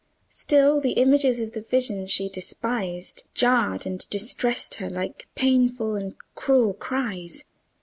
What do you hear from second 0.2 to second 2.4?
Still the images of the vision she